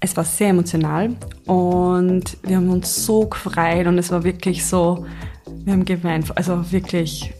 [0.00, 1.14] es war sehr emotional
[1.46, 5.06] und wir haben uns so gefreut und es war wirklich so,
[5.64, 7.32] wir haben geweint, also wirklich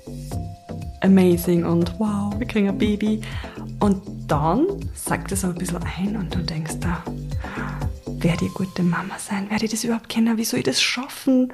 [1.01, 3.23] amazing und wow, wir kriegen ein Baby.
[3.81, 7.03] Und dann sagt es so ein bisschen ein und du denkst da,
[8.19, 9.49] werde ich gute Mama sein?
[9.51, 10.37] Werde ich das überhaupt kennen?
[10.37, 11.51] Wie soll ich das schaffen?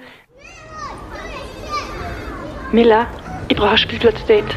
[2.73, 3.07] Miller,
[3.47, 4.57] ich brauche ein Spielplatzdate.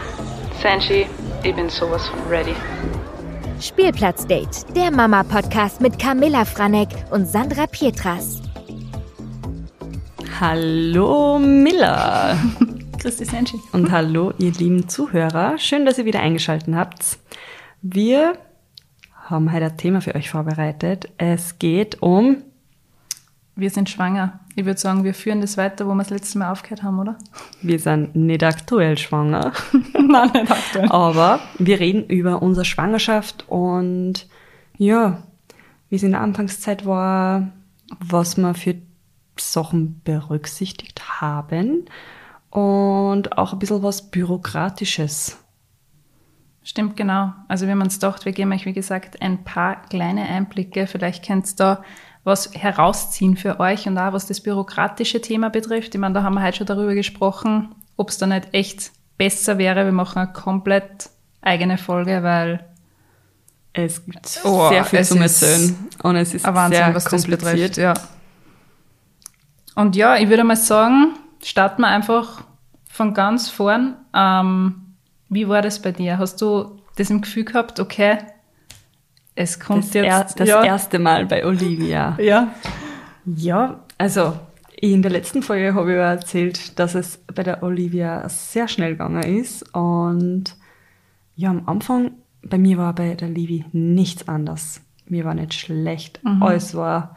[0.60, 1.06] Sanji,
[1.44, 2.56] ich bin sowas von ready.
[3.62, 8.42] Spielplatzdate, der Mama-Podcast mit Camilla Franek und Sandra Pietras.
[10.40, 12.38] Hallo Miller.
[13.00, 13.60] Grüß dich, Sanji.
[13.74, 15.58] Und hallo ihr lieben Zuhörer.
[15.58, 17.20] Schön, dass ihr wieder eingeschaltet habt.
[17.82, 18.38] Wir
[19.26, 21.10] haben heute ein Thema für euch vorbereitet.
[21.18, 22.38] Es geht um
[23.58, 24.40] Wir sind schwanger.
[24.60, 27.18] Ich würde sagen, wir führen das weiter, wo wir das letzte Mal aufgehört haben, oder?
[27.62, 29.54] Wir sind nicht aktuell schwanger,
[29.94, 30.92] Nein, nicht aktuell.
[30.92, 34.28] aber wir reden über unsere Schwangerschaft und
[34.78, 35.24] ja,
[35.88, 37.54] wie es in der Anfangszeit war,
[38.02, 38.76] was wir für
[39.38, 41.86] Sachen berücksichtigt haben
[42.50, 45.38] und auch ein bisschen was Bürokratisches.
[46.64, 47.32] Stimmt, genau.
[47.48, 50.86] Also wir haben uns gedacht, wir geben euch, wie gesagt, ein paar kleine Einblicke.
[50.86, 51.84] Vielleicht könnt ihr da
[52.24, 55.96] was herausziehen für euch und auch was das bürokratische Thema betrifft.
[55.96, 59.58] Ich meine, da haben wir heute schon darüber gesprochen, ob es da nicht echt besser
[59.58, 59.86] wäre.
[59.86, 61.10] Wir machen eine komplett
[61.42, 62.66] eigene Folge, weil
[63.74, 67.24] Es gibt Oh, sehr viel ist Erzählen und es ist ein Wahnsinn, sehr was das
[67.24, 67.76] kompliziert.
[67.76, 67.78] betrifft.
[67.78, 67.94] Ja.
[69.76, 72.42] Und ja, ich würde mal sagen, starten wir einfach
[72.90, 73.96] von ganz vorn.
[74.14, 74.96] Ähm,
[75.30, 76.18] wie war das bei dir?
[76.18, 78.18] Hast du das im Gefühl gehabt, okay,
[79.40, 82.18] es kommt Das, jetzt er, das ja, erste Mal bei Olivia.
[82.20, 82.54] ja,
[83.26, 84.38] Ja, also
[84.76, 88.92] in der letzten Folge habe ich ja erzählt, dass es bei der Olivia sehr schnell
[88.92, 89.64] gegangen ist.
[89.74, 90.56] Und
[91.36, 94.82] ja, am Anfang, bei mir war bei der Livi nichts anders.
[95.06, 96.20] Mir war nicht schlecht.
[96.42, 97.16] Alles war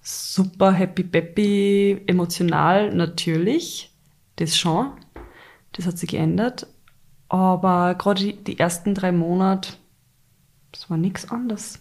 [0.00, 3.92] super happy peppy, emotional natürlich.
[4.36, 4.92] Das schon.
[5.72, 6.68] Das hat sich geändert.
[7.28, 9.72] Aber gerade die, die ersten drei Monate,
[10.78, 11.80] es war nichts anderes.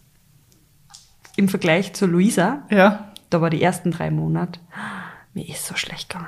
[1.36, 3.12] Im Vergleich zu Luisa, ja.
[3.30, 4.60] da war die ersten drei Monate,
[5.36, 6.28] mir ist so schlecht gegangen.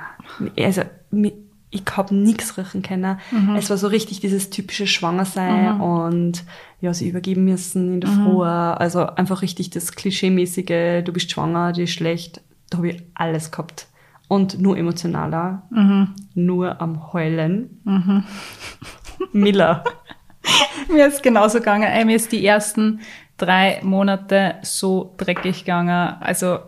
[0.56, 1.32] Also, mir,
[1.70, 3.18] ich hab nichts riechen können.
[3.56, 6.44] Es war so richtig dieses typische Schwangersein und
[6.80, 8.42] ja, sie übergeben müssen in der Früh.
[8.44, 12.40] Also einfach richtig das Klischee-mäßige, du bist schwanger, dir ist schlecht.
[12.70, 13.86] Da habe ich alles gehabt.
[14.26, 15.62] Und nur emotionaler,
[16.34, 17.80] nur am Heulen.
[19.32, 19.84] Miller.
[20.92, 21.90] Mir ist genauso gegangen.
[21.90, 23.00] Ey, Mir ist die ersten
[23.36, 26.16] drei Monate so dreckig gegangen.
[26.20, 26.58] Also,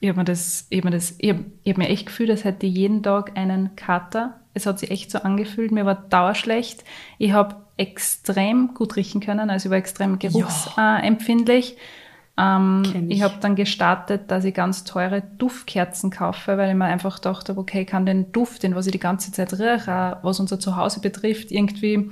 [0.00, 2.30] ich habe mir das, ich hab mir das, ich hab, ich hab mir echt gefühlt,
[2.30, 4.40] als hätte ich jeden Tag einen Kater.
[4.54, 5.72] Es hat sich echt so angefühlt.
[5.72, 6.84] Mir war dauerschlecht.
[7.18, 9.50] Ich habe extrem gut riechen können.
[9.50, 11.76] Also, ich war extrem geruchsempfindlich.
[12.38, 13.22] Ähm, ich ich.
[13.22, 17.58] habe dann gestartet, dass ich ganz teure Duftkerzen kaufe, weil ich mir einfach gedacht habe,
[17.60, 21.00] okay, ich kann den Duft, den was ich die ganze Zeit rieche, was unser Zuhause
[21.00, 22.10] betrifft, irgendwie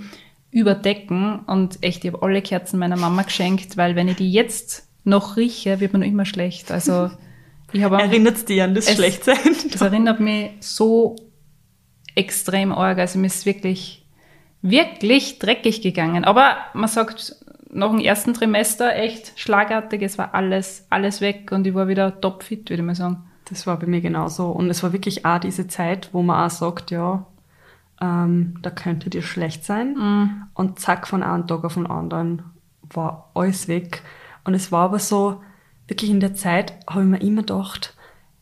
[0.50, 1.40] überdecken.
[1.46, 5.36] Und echt, ich habe alle Kerzen meiner Mama geschenkt, weil wenn ich die jetzt noch
[5.36, 6.70] rieche, wird mir noch immer schlecht.
[6.72, 7.10] Also
[7.72, 9.36] ich habe Erinnert dich an das Es- Schlechtsein?
[9.72, 11.16] das erinnert mich so
[12.14, 12.98] extrem arg.
[12.98, 14.06] Also mir ist wirklich,
[14.62, 16.24] wirklich dreckig gegangen.
[16.24, 17.36] Aber man sagt,
[17.70, 22.20] nach dem ersten Trimester echt schlagartig, es war alles, alles weg und ich war wieder
[22.20, 23.24] topfit, würde ich mal sagen.
[23.48, 24.46] Das war bei mir genauso.
[24.50, 27.26] Und es war wirklich auch diese Zeit, wo man auch sagt, ja,
[28.00, 30.48] ähm, da könnte dir schlecht sein.
[30.54, 32.42] Und zack, von einem Tag auf den anderen
[32.82, 34.02] war alles weg.
[34.44, 35.42] Und es war aber so,
[35.88, 37.94] wirklich in der Zeit habe ich mir immer gedacht,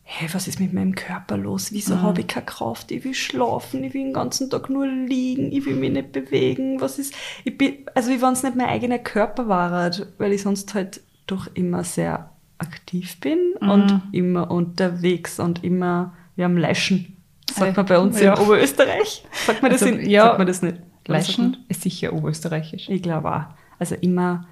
[0.07, 1.71] hey, was ist mit meinem Körper los?
[1.71, 2.91] Wieso habe ich keine Kraft?
[2.91, 6.79] Ich will schlafen, ich will den ganzen Tag nur liegen, ich will mich nicht bewegen.
[6.79, 10.43] Was ist, ich bin, also wie wenn es nicht mein eigener Körper war, weil ich
[10.43, 12.29] sonst halt doch immer sehr
[12.59, 17.14] aktiv bin und immer unterwegs und immer, wir haben Leischen.
[17.59, 18.33] Sagt man bei uns Ja.
[18.33, 19.23] in Oberösterreich?
[19.45, 20.25] Sagt man das, Also, in, ja.
[20.25, 20.77] sagt man das nicht?
[21.07, 22.89] Leischen ist sicher oberösterreichisch.
[22.89, 23.43] Ich glaube auch.
[23.79, 24.47] Also immer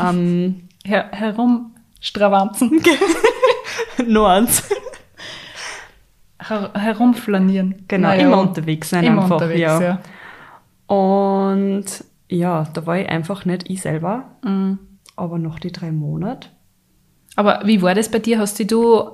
[0.00, 2.80] ähm, Her herumstravanzen,
[4.26, 4.62] eins.
[6.40, 7.84] Her herumflanieren.
[7.88, 9.36] Genau, Naja, immer unterwegs sein immer einfach.
[9.36, 9.80] unterwegs, ja.
[9.82, 10.94] ja.
[10.94, 11.84] Und
[12.28, 14.78] ja, da war ich einfach nicht ich selber, Mhm.
[15.16, 16.48] aber noch die drei Monate.
[17.36, 18.38] Aber wie war das bei dir?
[18.38, 19.10] Hast du,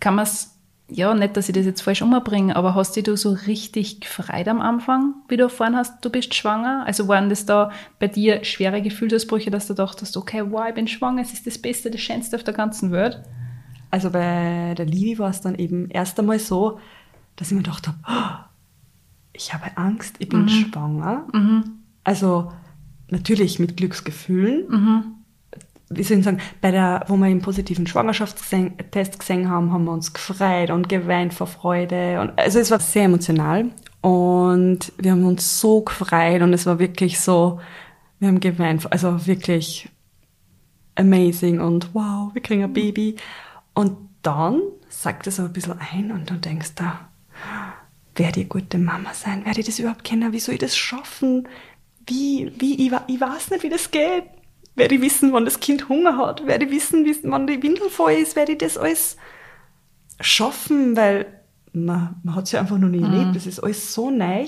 [0.00, 0.58] kann man es,
[0.90, 4.48] ja, nicht, dass ich das jetzt falsch umbringe, aber hast dich du so richtig gefreut
[4.48, 6.84] am Anfang, wie du erfahren hast, du bist schwanger?
[6.86, 10.88] Also waren das da bei dir schwere Gefühlsausbrüche, dass du dachtest, okay, wow, ich bin
[10.88, 13.22] schwanger, es ist das Beste, das Schönste auf der ganzen Welt?
[13.90, 16.78] Also bei der Livi war es dann eben erst einmal so,
[17.36, 18.44] dass ich mir gedacht habe, "Oh,
[19.32, 21.26] ich habe Angst, ich bin schwanger.
[22.04, 22.52] Also
[23.08, 24.66] natürlich mit Glücksgefühlen.
[25.92, 29.92] Wie soll ich sagen, bei der, wo wir einen positiven Schwangerschaftstest gesehen haben, haben wir
[29.92, 32.20] uns gefreut und geweint vor Freude.
[32.20, 33.66] Und, also es war sehr emotional
[34.00, 37.60] und wir haben uns so gefreut und es war wirklich so,
[38.20, 39.88] wir haben geweint, also wirklich
[40.94, 43.16] amazing und wow, wir kriegen ein Baby.
[43.74, 47.08] Und dann sagt es aber ein bisschen ein und du denkst da,
[48.14, 49.44] werde ich gute Mama sein?
[49.44, 50.32] Werde ich das überhaupt kennen?
[50.32, 51.48] Wie soll ich das schaffen?
[52.06, 54.24] Wie, wie, ich, ich weiß nicht, wie das geht.
[54.74, 56.46] Werde ich wissen, wann das Kind Hunger hat?
[56.46, 58.36] Werde ich wissen, wann die Windel voll ist?
[58.36, 59.16] Werde ich das alles
[60.20, 60.96] schaffen?
[60.96, 61.26] Weil
[61.72, 63.36] man, man hat es ja einfach noch nie erlebt.
[63.36, 64.46] Das ist alles so neu.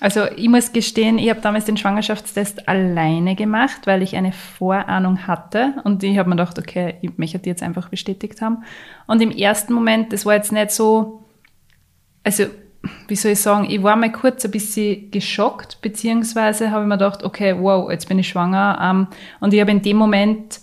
[0.00, 5.28] Also ich muss gestehen, ich habe damals den Schwangerschaftstest alleine gemacht, weil ich eine Vorahnung
[5.28, 8.64] hatte und ich habe mir gedacht, okay, ich möchte die jetzt einfach bestätigt haben.
[9.06, 11.24] Und im ersten Moment, das war jetzt nicht so,
[12.24, 12.46] also
[13.08, 16.98] wie soll ich sagen, ich war mal kurz ein bisschen geschockt, beziehungsweise habe ich mir
[16.98, 18.78] gedacht, okay, wow, jetzt bin ich schwanger.
[18.82, 19.06] Ähm,
[19.40, 20.60] und ich habe in dem Moment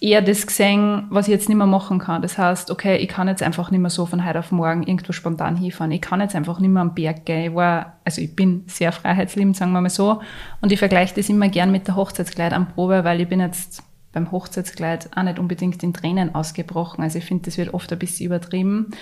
[0.00, 2.22] eher das gesehen, was ich jetzt nicht mehr machen kann.
[2.22, 5.12] Das heißt, okay, ich kann jetzt einfach nicht mehr so von heute auf morgen irgendwo
[5.12, 5.90] spontan hinfahren.
[5.90, 7.50] Ich kann jetzt einfach nicht mehr am Berg gehen.
[7.50, 10.20] Ich war, also ich bin sehr freiheitsliebend, sagen wir mal so.
[10.60, 13.82] Und ich vergleiche das immer gern mit der Hochzeitskleid am Probe, weil ich bin jetzt
[14.12, 17.02] beim Hochzeitskleid auch nicht unbedingt in Tränen ausgebrochen.
[17.02, 18.92] Also ich finde, das wird oft ein bisschen übertrieben.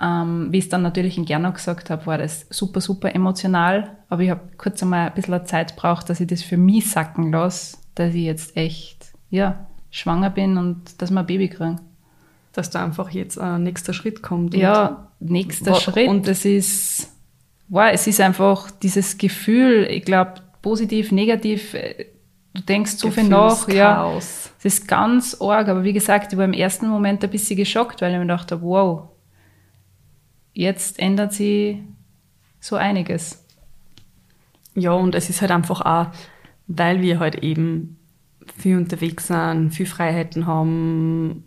[0.00, 3.96] Ähm, wie ich es dann natürlich in Gernau gesagt habe, war das super, super emotional.
[4.08, 7.32] Aber ich habe kurz einmal ein bisschen Zeit braucht, dass ich das für mich sacken
[7.32, 11.80] lasse, dass ich jetzt echt, ja, schwanger bin und dass wir ein Baby kriegen.
[12.52, 14.54] Dass da einfach jetzt ein nächster Schritt kommt.
[14.54, 16.08] Ja, nächster Schritt.
[16.08, 17.12] Und es ist,
[17.68, 22.06] wow, es ist einfach dieses Gefühl, ich glaube, positiv, negativ, äh,
[22.52, 23.68] du denkst so viel nach.
[23.68, 25.68] Ja, es ist ganz arg.
[25.68, 28.60] Aber wie gesagt, ich war im ersten Moment ein bisschen geschockt, weil ich mir dachte,
[28.60, 29.08] wow,
[30.56, 31.78] jetzt ändert sich
[32.60, 33.44] so einiges.
[34.74, 36.06] Ja, und es ist halt einfach auch,
[36.66, 37.98] weil wir halt eben
[38.56, 41.44] viel unterwegs sind, viel Freiheiten haben.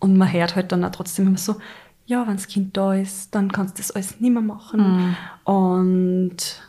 [0.00, 1.56] Und man hört halt dann auch trotzdem immer so,
[2.06, 4.80] ja, wenn das Kind da ist, dann kannst du das alles nicht mehr machen.
[5.44, 5.52] Mhm.
[5.52, 6.62] Und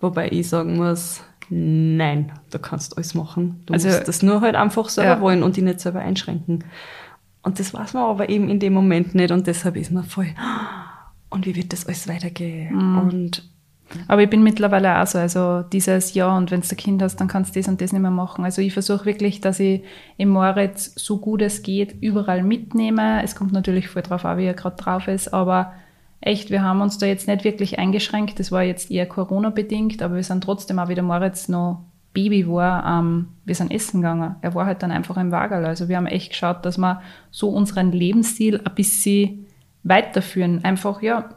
[0.00, 3.62] wobei ich sagen muss, nein, du kannst alles machen.
[3.66, 5.20] Du also, musst das nur halt einfach selber ja.
[5.20, 6.62] wollen und dich nicht selber einschränken.
[7.44, 10.28] Und das weiß man aber eben in dem Moment nicht und deshalb ist man voll,
[11.30, 12.74] und wie wird das alles weitergehen?
[12.74, 12.98] Mhm.
[12.98, 13.50] Und
[14.08, 17.16] aber ich bin mittlerweile auch so, also dieses Jahr und wenn du ein Kind hast,
[17.16, 18.44] dann kannst du das und das nicht mehr machen.
[18.44, 19.84] Also ich versuche wirklich, dass ich
[20.16, 23.22] im Moritz so gut es geht überall mitnehme.
[23.22, 25.74] Es kommt natürlich voll drauf an, wie er gerade drauf ist, aber
[26.20, 28.40] echt, wir haben uns da jetzt nicht wirklich eingeschränkt.
[28.40, 31.84] Das war jetzt eher Corona-bedingt, aber wir sind trotzdem auch, wie der Moritz noch
[32.14, 34.36] Baby war, ähm, wir sind essen gegangen.
[34.40, 35.66] Er war halt dann einfach im Wagerl.
[35.66, 39.46] Also wir haben echt geschaut, dass wir so unseren Lebensstil ein bisschen
[39.82, 40.64] weiterführen.
[40.64, 41.30] Einfach, ja,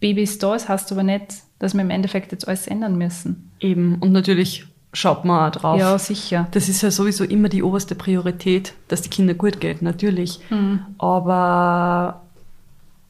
[0.00, 3.50] Baby ist da, das heißt aber nicht, dass wir im Endeffekt jetzt alles ändern müssen.
[3.60, 3.96] Eben.
[4.00, 5.78] Und natürlich schaut man auch drauf.
[5.78, 6.48] Ja, sicher.
[6.50, 10.40] Das ist ja sowieso immer die oberste Priorität, dass die Kinder gut geht, natürlich.
[10.50, 10.80] Mhm.
[10.98, 12.22] Aber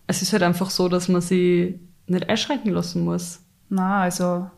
[0.07, 3.41] es ist halt einfach so, dass man sie nicht einschränken lassen muss.
[3.69, 4.49] Na, also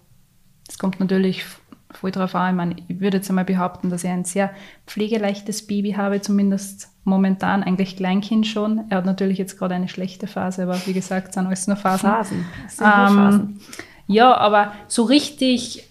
[0.69, 1.45] es kommt natürlich
[1.90, 2.50] voll drauf an.
[2.50, 4.50] Ich meine, ich würde jetzt einmal behaupten, dass ich ein sehr
[4.87, 8.85] pflegeleichtes Baby habe, zumindest momentan, eigentlich Kleinkind schon.
[8.90, 12.11] Er hat natürlich jetzt gerade eine schlechte Phase, aber wie gesagt, sind alles nur Phasen.
[12.11, 12.38] Phasen.
[12.38, 13.61] Ähm, Phasen.
[14.06, 15.85] Ja, aber so richtig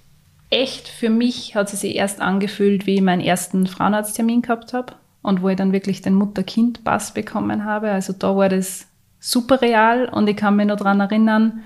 [0.49, 4.93] echt für mich hat es sich erst angefühlt, wie ich meinen ersten Frauenarzttermin gehabt habe
[5.21, 7.91] und wo ich dann wirklich den Mutter-Kind-Pass bekommen habe.
[7.91, 8.87] Also da war das
[9.19, 11.63] super real und ich kann mich noch daran erinnern,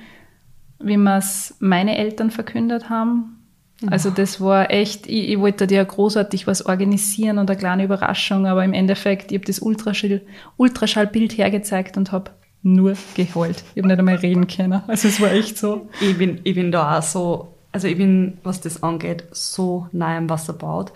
[0.80, 3.41] wie wir es meine Eltern verkündet haben
[3.90, 8.46] also das war echt, ich, ich wollte dir großartig was organisieren und eine kleine Überraschung,
[8.46, 10.22] aber im Endeffekt, ich habe das Ultraschall,
[10.58, 12.32] Ultraschallbild hergezeigt und habe
[12.64, 13.64] nur geheult.
[13.74, 14.84] Ich habe nicht einmal reden können.
[14.88, 15.90] Also es war echt so.
[16.00, 20.16] Ich bin, ich bin da auch so, also ich bin, was das angeht, so nah
[20.16, 20.92] am Wasser baut,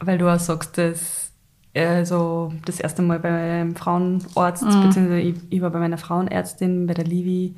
[0.00, 1.30] weil du auch sagst, dass
[1.74, 4.82] also das erste Mal beim Frauenarzt, mhm.
[4.82, 7.54] beziehungsweise ich, ich war bei meiner Frauenärztin, bei der Livi,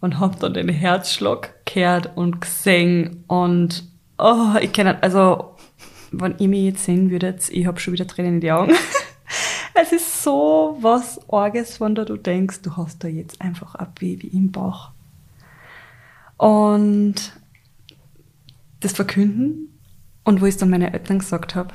[0.00, 3.84] und hab dann den Herzschlag gehört und gesehen und
[4.18, 5.56] oh, ich kenne also
[6.10, 8.72] wenn ihr mich jetzt sehen würdet, ich habe schon wieder Tränen in die Augen.
[9.74, 14.28] es ist so was Orges, wenn du denkst, du hast da jetzt einfach ein Baby
[14.28, 14.90] im Bauch.
[16.36, 17.14] Und
[18.80, 19.78] das Verkünden
[20.24, 21.74] und wo ich dann meine Eltern gesagt habe,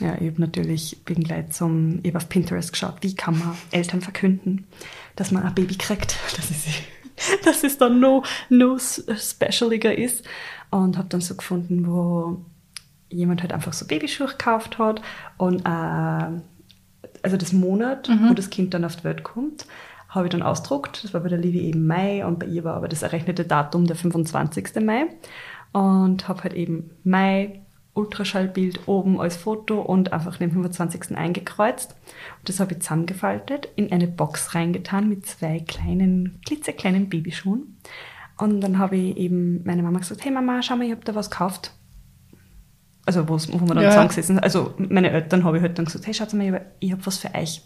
[0.00, 3.56] ja, ich habe natürlich, bin gleich zum, ich habe auf Pinterest geschaut, wie kann man
[3.70, 4.66] Eltern verkünden,
[5.16, 6.16] dass man ein Baby kriegt.
[6.36, 6.66] Das ist
[7.44, 10.24] dass es dann noch, noch specialiger ist.
[10.70, 12.44] Und habe dann so gefunden, wo
[13.10, 15.02] jemand halt einfach so Babyschuhe gekauft hat
[15.36, 16.40] und äh,
[17.22, 18.30] also das Monat, mhm.
[18.30, 19.66] wo das Kind dann auf die Welt kommt,
[20.08, 21.04] habe ich dann ausdruckt.
[21.04, 23.86] Das war bei der Livi eben Mai und bei ihr war aber das errechnete Datum
[23.86, 24.74] der 25.
[24.84, 25.06] Mai.
[25.72, 27.61] Und habe halt eben Mai
[27.94, 31.16] Ultraschallbild oben als Foto und einfach den 25.
[31.16, 31.94] eingekreuzt.
[32.38, 37.76] Und das habe ich zusammengefaltet, in eine Box reingetan mit zwei kleinen, klitzekleinen Babyschuhen.
[38.38, 41.14] Und dann habe ich eben meine Mama gesagt, hey Mama, schau mal, ich habe da
[41.14, 41.72] was gekauft.
[43.04, 43.90] Also wo, wo wir dann Ja.
[43.90, 44.42] zusammengesessen sind.
[44.44, 47.04] Also meine Eltern habe ich halt dann gesagt, hey, schaut mal, ich habe- ich habe
[47.06, 47.62] was für euch.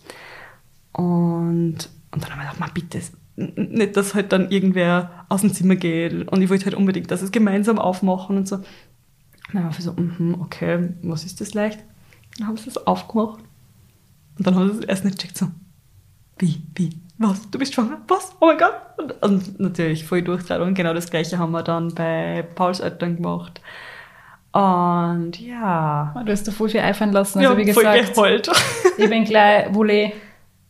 [0.93, 1.77] Und,
[2.11, 3.01] und dann haben wir gedacht, ma bitte,
[3.37, 6.27] nicht, dass halt dann irgendwer aus dem Zimmer geht.
[6.33, 8.61] Und ich wollte halt unbedingt, dass es gemeinsam aufmachen und so.
[9.57, 11.79] Dann war ich so, mhm, okay, was ist das leicht?
[12.39, 13.41] Dann haben sie es aufgemacht.
[14.39, 15.49] Und dann haben sie es erst nicht gecheckt, so,
[16.39, 18.75] wie, wie, was, du bist schwanger, was, oh mein Gott.
[18.99, 23.17] Und, und natürlich voll durchdreht und genau das gleiche haben wir dann bei Pauls Eltern
[23.17, 23.63] gemacht.
[24.53, 27.39] Und ja, Du hast da voll viel einfallen lassen.
[27.39, 28.51] Also ja wie voll gesagt, geheult.
[28.99, 30.13] ich bin gleich wolle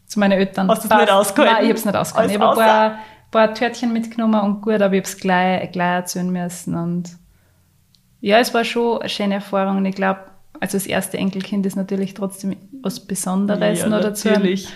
[0.07, 0.69] zu meinen Eltern.
[0.69, 1.55] Hast du es nicht ausgehalten?
[1.55, 2.35] Nein, ich habe es nicht ausgehalten.
[2.35, 2.99] Ich habe ein paar,
[3.31, 6.75] paar Törtchen mitgenommen und gut, aber ich habe es gleich, gleich erzählen müssen.
[6.77, 7.17] Und
[8.27, 9.77] ja, es war schon eine schöne Erfahrung.
[9.77, 10.19] Und ich glaube,
[10.59, 14.27] also das erste Enkelkind ist natürlich trotzdem was Besonderes Ja, noch dazu.
[14.29, 14.69] natürlich.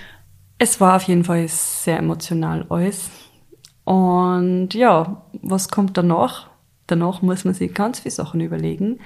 [0.58, 3.10] Es war auf jeden Fall sehr emotional alles.
[3.82, 6.46] Und ja, was kommt danach?
[6.86, 9.00] Danach muss man sich ganz viele Sachen überlegen.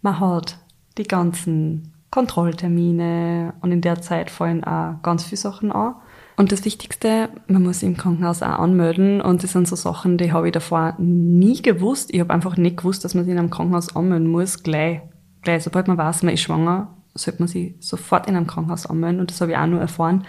[0.00, 0.56] Man hat
[0.96, 5.96] die ganzen Kontrolltermine und in der Zeit fallen auch ganz viele Sachen an.
[6.40, 10.32] Und das Wichtigste, man muss im Krankenhaus auch anmelden und das sind so Sachen, die
[10.32, 12.14] habe ich davor nie gewusst.
[12.14, 15.02] Ich habe einfach nicht gewusst, dass man sich in einem Krankenhaus anmelden muss, gleich.
[15.42, 19.20] Gleich, sobald man weiß, man ist schwanger, sollte man sich sofort in einem Krankenhaus anmelden
[19.20, 20.24] und das habe ich auch nur erfahren,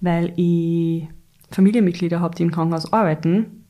[0.00, 1.08] weil ich
[1.50, 3.64] Familienmitglieder habe, die im Krankenhaus arbeiten.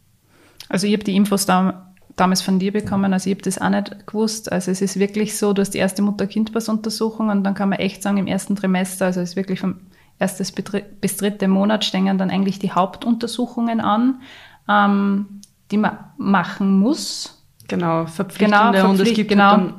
[0.68, 3.70] Also ich habe die Infos da, damals von dir bekommen, also ich habe das auch
[3.70, 4.52] nicht gewusst.
[4.52, 8.02] Also es ist wirklich so, du hast die erste Mutter-Kind-Pass-Untersuchung und dann kann man echt
[8.02, 9.76] sagen, im ersten Trimester, also es ist wirklich vom
[10.18, 14.20] erstes bis dritte Monat stehen dann eigentlich die Hauptuntersuchungen an,
[14.68, 17.44] ähm, die man machen muss.
[17.68, 19.50] Genau, verpflichtende Genau, und es verpflicht- gibt genau.
[19.50, 19.74] dann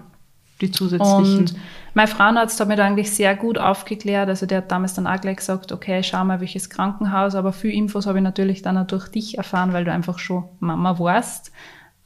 [0.62, 1.39] die zusätzlichen.
[1.39, 1.55] Und
[1.93, 4.29] mein Frauenarzt hat mir da eigentlich sehr gut aufgeklärt.
[4.29, 7.34] Also der hat damals dann auch gleich gesagt, okay, schau mal, welches Krankenhaus.
[7.36, 10.43] Aber viel Infos habe ich natürlich dann auch durch dich erfahren, weil du einfach schon
[10.60, 11.51] Mama warst.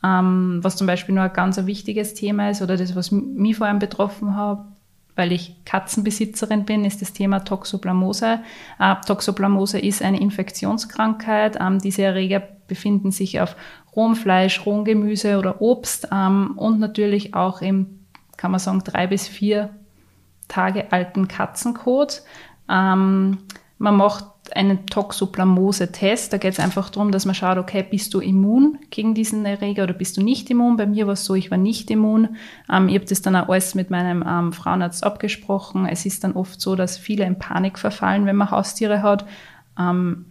[0.03, 3.57] Ähm, was zum Beispiel nur ein ganz ein wichtiges Thema ist oder das, was mich
[3.57, 4.65] vor allem betroffen hat,
[5.15, 8.39] weil ich Katzenbesitzerin bin, ist das Thema Toxoplasmose.
[8.79, 11.57] Äh, Toxoplasmose ist eine Infektionskrankheit.
[11.59, 13.55] Ähm, diese Erreger befinden sich auf
[13.95, 18.05] rohem Fleisch, rohem Gemüse oder Obst ähm, und natürlich auch im,
[18.37, 19.69] kann man sagen, drei bis vier
[20.47, 22.23] Tage alten Katzenkot.
[22.69, 23.37] Ähm,
[23.77, 26.33] man macht einen Toxoplasmose-Test.
[26.33, 29.83] Da geht es einfach darum, dass man schaut, okay, bist du immun gegen diesen Erreger
[29.83, 30.77] oder bist du nicht immun?
[30.77, 32.35] Bei mir war es so, ich war nicht immun.
[32.71, 35.85] Ähm, ich habe das dann auch alles mit meinem ähm, Frauenarzt abgesprochen.
[35.85, 39.25] Es ist dann oft so, dass viele in Panik verfallen, wenn man Haustiere hat.
[39.79, 40.25] Ähm,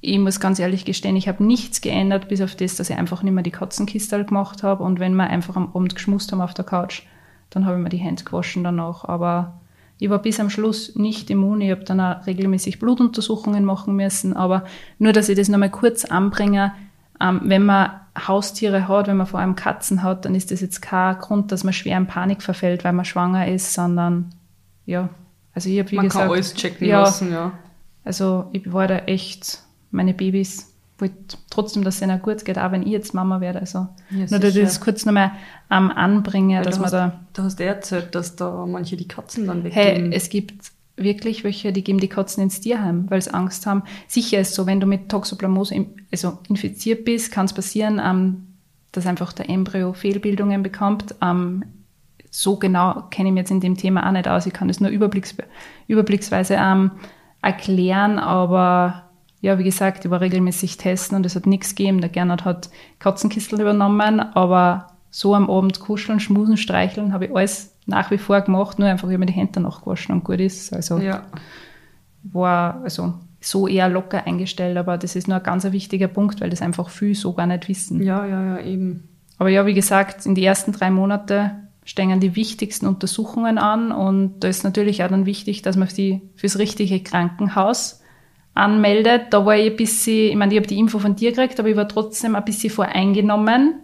[0.00, 3.22] ich muss ganz ehrlich gestehen, ich habe nichts geändert, bis auf das, dass ich einfach
[3.22, 4.84] nicht mehr die Katzenkistel gemacht habe.
[4.84, 7.02] Und wenn wir einfach am Abend geschmust haben auf der Couch,
[7.50, 9.04] dann habe ich mir die Hände gewaschen danach.
[9.04, 9.60] Aber
[10.04, 11.62] ich war bis am Schluss nicht immun.
[11.62, 14.36] Ich habe dann auch regelmäßig Blutuntersuchungen machen müssen.
[14.36, 14.64] Aber
[14.98, 16.74] nur, dass ich das nochmal kurz anbringe,
[17.22, 20.82] ähm, wenn man Haustiere hat, wenn man vor allem Katzen hat, dann ist das jetzt
[20.82, 24.34] kein Grund, dass man schwer in Panik verfällt, weil man schwanger ist, sondern
[24.84, 25.08] ja,
[25.54, 27.52] also ich habe wie Man gesagt, kann alles checken ja, lassen, ja.
[28.04, 32.72] also ich war da echt, meine Babys wollte trotzdem, dass es ihnen gut geht, auch
[32.72, 33.60] wenn ich jetzt Mama werde.
[33.60, 35.32] Also Ja, nur, dass ich das kurz nochmal
[35.70, 39.08] ähm, anbringe, Weil dass man hast, da, Du hast ja erzählt, dass da manche die
[39.08, 40.12] Katzen dann hey, weggeben.
[40.12, 43.82] es gibt wirklich welche, die geben die Katzen ins Tierheim, weil sie Angst haben.
[44.06, 48.46] Sicher ist so, wenn du mit Toxoplasmose also infiziert bist, kann es passieren, ähm,
[48.92, 51.16] dass einfach der Embryo Fehlbildungen bekommt.
[51.20, 51.64] Ähm,
[52.30, 54.46] so genau kenne ich mich jetzt in dem Thema auch nicht aus.
[54.46, 55.34] Ich kann das nur überblicks,
[55.88, 56.92] überblicksweise ähm,
[57.42, 59.03] erklären, aber
[59.44, 62.00] ja, wie gesagt, ich war regelmäßig testen und es hat nichts gegeben.
[62.00, 67.76] Der Gernot hat Katzenkistel übernommen, aber so am Abend kuscheln, schmusen, streicheln habe ich alles
[67.84, 70.72] nach wie vor gemacht, nur einfach über die Hände danach gewaschen und gut ist.
[70.72, 71.24] Also ja.
[72.22, 76.48] war also so eher locker eingestellt, aber das ist nur ein ganz wichtiger Punkt, weil
[76.48, 78.02] das einfach viele so gar nicht wissen.
[78.02, 79.10] ja, ja, ja, eben.
[79.36, 81.50] Aber ja, wie gesagt, in die ersten drei Monate
[81.84, 86.22] stehen die wichtigsten Untersuchungen an und da ist natürlich auch dann wichtig, dass man die
[86.34, 88.00] fürs richtige Krankenhaus
[88.54, 89.26] anmeldet.
[89.30, 91.68] Da war ich ein bisschen, ich meine, ich habe die Info von dir gekriegt, aber
[91.68, 93.80] ich war trotzdem ein bisschen voreingenommen,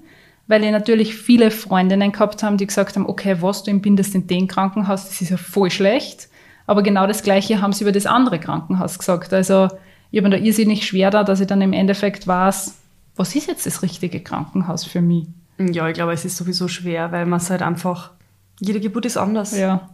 [0.46, 4.26] weil ich natürlich viele Freundinnen gehabt haben, die gesagt haben, okay, was, du entbindest in
[4.26, 6.28] dem Krankenhaus, das ist ja voll schlecht.
[6.66, 9.32] Aber genau das Gleiche haben sie über das andere Krankenhaus gesagt.
[9.32, 9.68] Also
[10.10, 12.76] ich habe mir da irrsinnig schwer da, dass ich dann im Endeffekt weiß,
[13.16, 15.26] was ist jetzt das richtige Krankenhaus für mich?
[15.58, 18.12] Ja, ich glaube, es ist sowieso schwer, weil man es halt einfach,
[18.60, 19.56] jede Geburt ist anders.
[19.56, 19.90] Ja.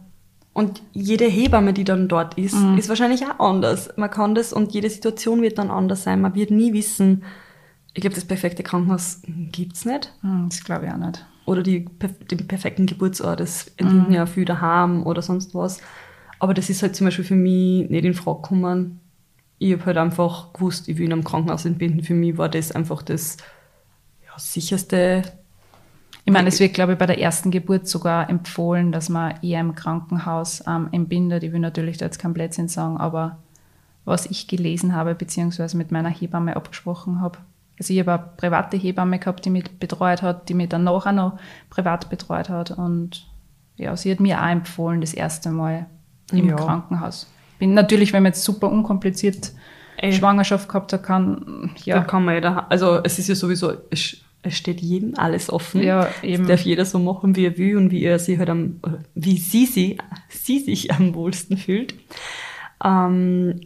[0.57, 2.79] Und jede Hebamme, die dann dort ist, Mhm.
[2.79, 3.89] ist wahrscheinlich auch anders.
[3.95, 6.19] Man kann das und jede Situation wird dann anders sein.
[6.19, 7.23] Man wird nie wissen,
[7.93, 9.21] ich glaube, das perfekte Krankenhaus
[9.51, 10.11] gibt's nicht.
[10.21, 11.23] Hm, Das glaube ich auch nicht.
[11.45, 11.85] oder die,
[12.31, 14.07] den perfekten Geburtsort, das Mhm.
[14.09, 15.79] ja viel daheim oder sonst was.
[16.39, 18.99] Aber das ist halt zum Beispiel für mich nicht in Frage gekommen.
[19.59, 22.03] Ich habe halt einfach gewusst, ich will in einem Krankenhaus entbinden.
[22.03, 23.37] Für mich war das einfach das
[24.25, 25.21] ja, sicherste.
[26.27, 29.61] Ich meine, es wird, glaube ich, bei der ersten Geburt sogar empfohlen, dass man eher
[29.61, 31.41] im Krankenhaus ähm, entbindet.
[31.43, 33.37] Ich will natürlich da jetzt kein Blödsinn sagen, aber
[34.03, 37.37] was ich gelesen habe, beziehungsweise mit meiner Hebamme abgesprochen habe.
[37.79, 41.13] Also ich habe eine private Hebamme gehabt, die mich betreut hat, die mich dann nachher
[41.13, 42.71] noch privat betreut hat.
[42.71, 43.25] Und
[43.77, 45.85] ja, sie hat mir auch empfohlen, das erste Mal
[46.33, 46.57] im Ja.
[46.57, 47.31] Krankenhaus.
[47.57, 49.53] Bin natürlich, wenn man jetzt super unkompliziert
[49.95, 50.11] Ey.
[50.11, 53.71] Schwangerschaft gehabt hat, kann, Da ja, kann man ja, da, also es ist ja sowieso,
[53.89, 54.17] es,
[54.47, 55.81] es steht jedem alles offen.
[55.83, 56.43] Ja, eben.
[56.43, 58.79] Es darf jeder so machen, wie er will und wie er sich halt am,
[59.15, 59.97] wie sie, sie,
[60.29, 61.93] sie sich am wohlsten fühlt.
[62.83, 63.59] Ähm,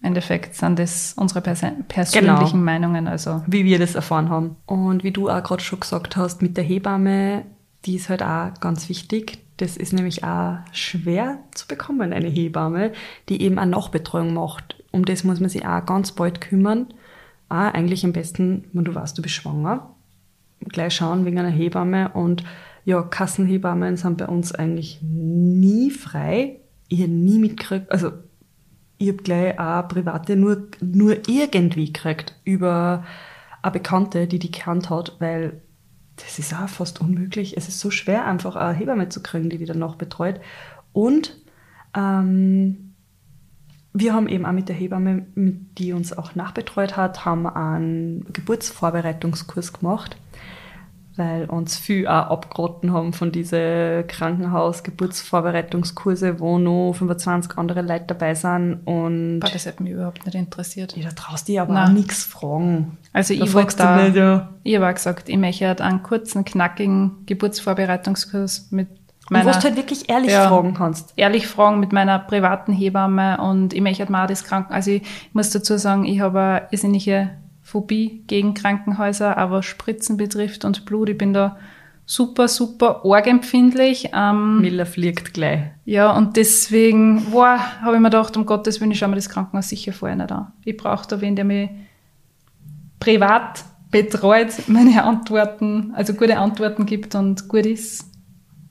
[0.00, 2.64] im Endeffekt sind das unsere perse- persönlichen Genau.
[2.64, 3.08] Meinungen.
[3.08, 4.56] Also wie wir das erfahren haben.
[4.66, 7.44] Und wie du auch gerade schon gesagt hast, mit der Hebamme,
[7.84, 9.38] die ist halt auch ganz wichtig.
[9.56, 12.92] Das ist nämlich auch schwer zu bekommen, eine Hebamme,
[13.28, 14.82] die eben auch Nachbetreuung macht.
[14.92, 16.88] Um das muss man sich auch ganz bald kümmern.
[17.48, 19.94] Auch eigentlich am besten, wenn du weißt, du bist schwanger,
[20.60, 22.10] gleich schauen wegen einer Hebamme.
[22.10, 22.44] Und
[22.84, 26.60] ja, Kassenhebammen sind bei uns eigentlich nie frei.
[26.88, 28.12] Ich habe nie mitgekriegt, also
[28.98, 33.04] ich habe gleich auch private nur, nur irgendwie gekriegt über
[33.62, 35.60] eine Bekannte, die die gekannt hat, weil
[36.16, 37.56] das ist auch fast unmöglich.
[37.56, 40.40] Es ist so schwer, einfach eine Hebamme zu kriegen, die die dann noch betreut.
[40.92, 41.36] Und
[41.94, 42.85] ähm,
[43.98, 49.72] wir haben eben auch mit der Hebamme, die uns auch nachbetreut hat, haben einen Geburtsvorbereitungskurs
[49.72, 50.16] gemacht,
[51.16, 58.34] weil uns viel auch abgeraten haben von diese Krankenhaus-Geburtsvorbereitungskurse, wo noch 25 andere Leute dabei
[58.34, 60.96] sind und Boah, das hat mich überhaupt nicht interessiert.
[60.96, 61.88] ja, da traust du dich aber Nein.
[61.88, 62.98] auch nichts fragen.
[63.12, 64.50] Also Da ich wollte da, nicht, ja.
[64.62, 68.88] ich habe gesagt, ich möchte einen kurzen, knackigen Geburtsvorbereitungskurs mit
[69.28, 70.48] Und meiner, wo du halt wirklich ehrlich Ja.
[70.48, 71.12] fragen kannst.
[71.16, 74.90] ehrlich fragen mit meiner privaten Hebamme und ich möchte halt mal auch das Kranken, also
[74.92, 77.30] ich muss dazu sagen, ich habe eine irrsinnige
[77.62, 81.56] Phobie gegen Krankenhäuser, aber Spritzen betrifft und Blut, ich bin da
[82.08, 84.10] super, super orgempfindlich.
[84.14, 85.62] Ähm, Miller fliegt gleich.
[85.84, 89.28] Ja, und deswegen, boah, habe ich mir gedacht, um Gottes Willen, ich schaue mir das
[89.28, 90.52] Krankenhaus sicher vorher nicht an.
[90.64, 91.70] Ich brauche da wen, der mich
[93.00, 98.04] privat betreut, meine Antworten, also gute Antworten gibt und gut ist.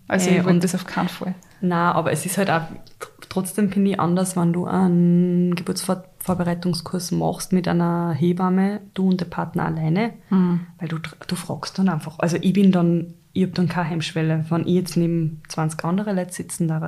[0.08, 1.34] Also Ey, ich wollte und- das auf keinen Fall.
[1.62, 2.62] Na, aber es ist halt auch
[3.00, 9.20] tr- trotzdem finde ich anders, wenn du einen Geburtsvorbereitungskurs machst mit einer Hebamme, du und
[9.22, 10.60] der Partner alleine, Hm.
[10.80, 12.20] weil du, du fragst dann einfach.
[12.20, 16.14] Also ich bin dann, ich habe dann keine Hemmschwelle, wenn ich jetzt neben 20 andere
[16.14, 16.84] Leute sitzen darf.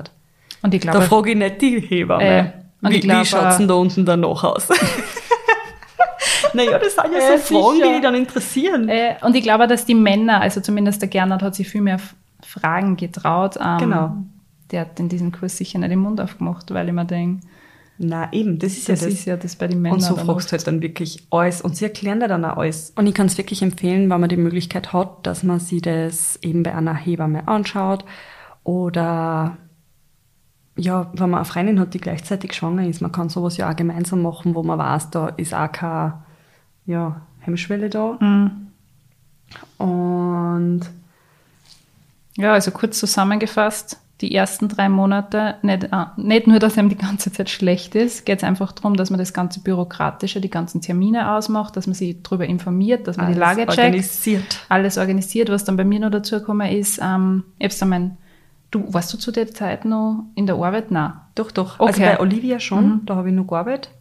[0.62, 2.24] Und ich Da glaube, frage ich nicht die Hebamme.
[2.24, 2.52] Äh,
[2.82, 4.68] wie glaub, wie schaut's denn da unten dann noch aus?
[6.54, 7.88] naja, das sind ja Äh, so Fragen, sicher.
[7.88, 8.90] die dich dann interessieren.
[8.90, 12.00] äh, und ich glaube, dass die Männer, also zumindest der Gernot hat sich viel mehr
[12.44, 13.58] Fragen getraut.
[13.62, 14.18] Ähm, Genau.
[14.72, 17.46] Der hat in diesem Kurs sicher nicht den Mund aufgemacht, weil ich mir denke,
[17.98, 19.14] Na eben, das ist das, ja das.
[19.14, 19.98] ist ja das bei den Männern.
[20.00, 21.62] Und so fragst du halt dann wirklich alles.
[21.62, 22.92] Und sie erklären dir dann auch alles.
[22.96, 26.38] Und ich kann es wirklich empfehlen, wenn man die Möglichkeit hat, dass man sich das
[26.42, 28.04] eben bei einer Hebamme anschaut.
[28.64, 29.56] Oder
[30.76, 33.76] ja, wenn man eine Freundin hat, die gleichzeitig schwanger ist, man kann sowas ja auch
[33.76, 36.24] gemeinsam machen, wo man weiß, da ist auch keine
[36.86, 38.18] ja, Hemmschwelle da.
[38.20, 38.68] Mhm.
[39.78, 40.82] Und
[42.38, 46.98] Ja, also kurz zusammengefasst, die ersten drei Monate, nicht, äh, nicht nur, dass einem die
[46.98, 50.82] ganze Zeit schlecht ist, geht es einfach darum, dass man das ganze Bürokratische, die ganzen
[50.82, 54.66] Termine ausmacht, dass man sich darüber informiert, dass man die alles Lage checkt, organisiert.
[54.70, 55.50] alles organisiert.
[55.50, 58.18] Was dann bei mir noch dazu gekommen ist, ähm, ich hab's dann mein,
[58.72, 60.90] du, warst du zu der Zeit noch in der Arbeit?
[60.90, 61.14] Nein.
[61.36, 61.80] Doch, doch.
[61.80, 62.14] Also Okay.
[62.16, 63.92] bei Olivia schon, da habe ich noch gearbeitet.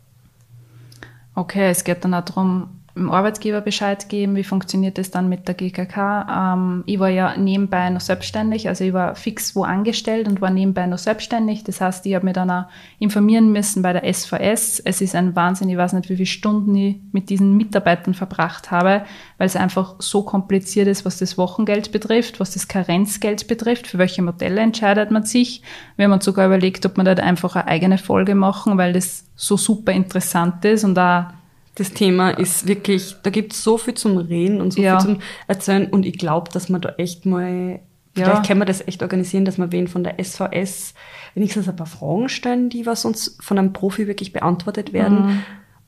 [1.34, 5.46] Okay, es geht dann auch darum, dem Arbeitgeber Bescheid geben, wie funktioniert das dann mit
[5.46, 6.54] der GKK.
[6.54, 10.50] Ähm, ich war ja nebenbei noch selbstständig, also ich war fix wo angestellt und war
[10.50, 11.62] nebenbei noch selbstständig.
[11.64, 12.64] Das heißt, ich habe mich dann auch
[12.98, 14.80] informieren müssen bei der SVS.
[14.80, 18.70] Es ist ein Wahnsinn, ich weiß nicht, wie viele Stunden ich mit diesen Mitarbeitern verbracht
[18.70, 19.04] habe,
[19.36, 23.98] weil es einfach so kompliziert ist, was das Wochengeld betrifft, was das Karenzgeld betrifft, für
[23.98, 25.62] welche Modelle entscheidet man sich.
[25.96, 29.24] Wir haben uns sogar überlegt, ob wir da einfach eine eigene Folge machen, weil das
[29.36, 31.34] so super interessant ist und da
[31.76, 34.98] Das Thema ist wirklich, da gibt es so viel zum Reden und so Ja.
[34.98, 37.80] viel zum Erzählen und ich glaube, dass man da echt mal,
[38.14, 38.46] vielleicht Ja.
[38.46, 40.94] können wir das echt organisieren, dass wir wen von der SVS
[41.34, 45.42] wenigstens ein paar Fragen stellen, die was uns von einem Profi wirklich beantwortet werden.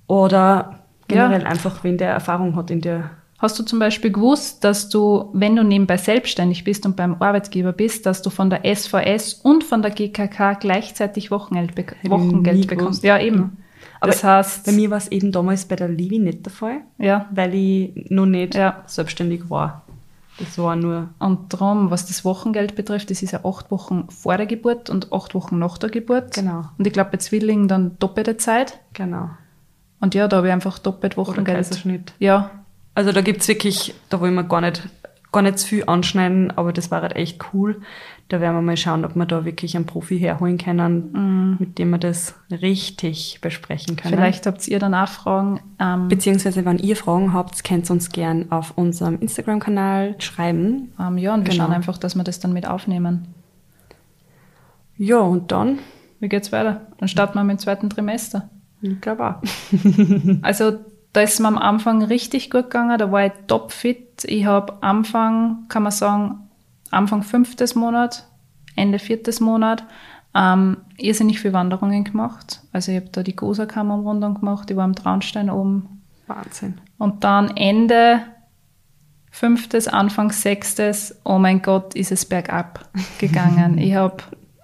[0.07, 4.89] Oder generell einfach, wen der Erfahrung hat in der Hast du zum Beispiel gewusst, dass
[4.89, 9.35] du, wenn du nebenbei selbstständig bist und beim Arbeitgeber bist, dass du von der SVS
[9.35, 11.73] und von der GKK gleichzeitig Wochengeld,
[12.03, 13.05] nie Wochengeld bekommst?
[13.05, 13.59] Ja, eben.
[14.01, 16.81] Aber das heißt, Bei mir war es eben damals bei der Livi nicht der Fall,
[16.99, 18.83] ja, weil ich noch nicht Ja.
[18.87, 19.83] selbstständig war.
[20.39, 21.09] Das war nur.
[21.19, 25.13] Und darum, was das Wochengeld betrifft, das ist ja acht Wochen vor der Geburt und
[25.13, 26.35] acht Wochen nach der Geburt.
[26.35, 26.65] Genau.
[26.79, 28.79] Und ich glaube bei Zwillingen dann doppelte Zeit.
[28.93, 29.31] Genau.
[30.01, 31.57] Und ja, da habe ich einfach doppelt Oder Wochengeld.
[31.57, 32.13] Kaiserschnitt.
[32.21, 32.51] Ja,
[32.95, 34.83] Also da gibt's wirklich, da wollen wir gar nicht,
[35.33, 37.81] gar nicht zu viel anschneiden, aber das war halt echt cool.
[38.29, 41.91] Da werden wir mal schauen, ob wir da wirklich einen Profi herholen können, mit dem
[41.91, 44.15] wir das richtig besprechen können.
[44.15, 45.61] vielleicht habt ihr dann auch Fragen.
[45.79, 50.93] Ähm, Beziehungsweise, wenn ihr Fragen habt, könnt ihr uns gern auf unserem Instagram-Kanal schreiben.
[51.01, 51.65] ähm, ja, und wir Genau.
[51.65, 53.29] schauen einfach, dass wir das dann mit aufnehmen.
[54.97, 55.79] Ja, und dann,
[56.21, 56.89] Wie geht's weiter?
[56.99, 58.51] Dann starten wir mit dem zweiten Trimester.
[58.83, 59.43] ich glaube auch.
[60.43, 60.73] Also
[61.13, 64.25] da ist mir am Anfang richtig gut gegangen, da war ich topfit.
[64.25, 66.49] Ich habe Anfang, kann man sagen,
[66.91, 68.27] Anfang fünftes Monat,
[68.77, 69.85] Ende viertes Monat,
[70.35, 72.63] ähm, irrsinnig viele Wanderungen gemacht.
[72.73, 76.03] Also ich habe da die Gosa-Kammerumrundung gemacht, ich war am Traunstein oben.
[76.27, 76.81] Wahnsinn.
[76.99, 78.21] Und dann Ende
[79.31, 83.79] fünftes, Anfang sechstes, oh mein Gott, ist es bergab gegangen.
[83.79, 84.17] ich habe,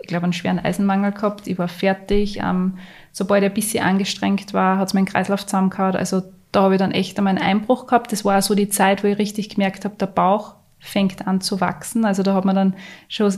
[0.04, 1.46] ich glaube, einen schweren Eisenmangel gehabt.
[1.46, 2.40] Ich war fertig.
[2.42, 2.74] Ähm,
[3.10, 5.96] sobald ich ein bisschen angestrengt war, hat es meinen Kreislauf zusammengehauen.
[5.96, 8.12] Also da habe ich dann echt einmal einen Einbruch gehabt.
[8.12, 11.62] Das war so die Zeit, wo ich richtig gemerkt habe, der Bauch fängt an zu
[11.62, 12.04] wachsen.
[12.04, 12.74] Also da hat man dann
[13.08, 13.32] schon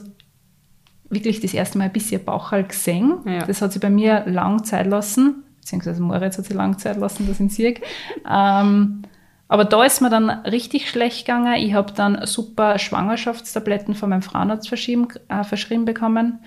[1.09, 3.21] wirklich das erste Mal ein bisschen Bauchhalt gesehen.
[3.27, 3.47] Ja.
[3.47, 7.29] Das hat sich bei mir lang Zeit lassen, beziehungsweise Moritz hat sich lang Zeit lassen,
[7.29, 7.81] das in Sieg.
[8.29, 9.03] Ähm,
[9.49, 11.55] aber da ist mir dann richtig schlecht gegangen.
[11.55, 16.41] Ich habe dann super Schwangerschaftstabletten von meinem Frauenarzt verschrieben, äh, verschrieben bekommen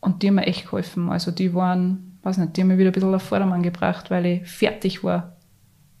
[0.00, 1.10] und die haben mir echt geholfen.
[1.10, 4.26] Also die waren, weiß nicht, die haben mich wieder ein bisschen auf Vordermann gebracht, weil
[4.26, 5.36] ich fertig war.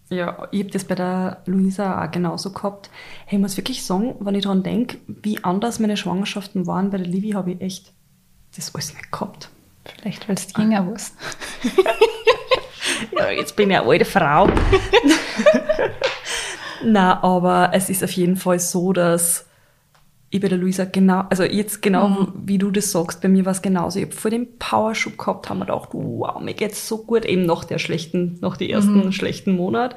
[0.08, 2.90] Ja, ich habe das bei der Luisa auch genauso gehabt.
[3.24, 6.98] Hey, ich muss wirklich sagen, wenn ich daran denke, wie anders meine Schwangerschaften waren, bei
[6.98, 7.92] der Livi habe ich echt
[8.54, 9.48] das alles nicht gehabt.
[9.84, 11.14] Vielleicht, weil es jünger warst.
[13.16, 14.48] Ja, jetzt bin ich eine alte Frau.
[16.84, 19.46] Na, aber es ist auf jeden Fall so, dass
[20.30, 23.52] ich bei der Luisa genau, also jetzt genau wie du das sagst, bei mir war
[23.52, 23.98] es genauso.
[23.98, 27.44] Ich habe vor dem Powerschub gehabt, haben wir gedacht, wow, mir geht's so gut, eben
[27.44, 29.94] nach der schlechten, nach dem ersten schlechten Monat.